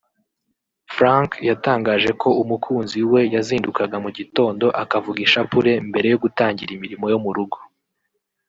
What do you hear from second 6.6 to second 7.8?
imirimo yo mu rugo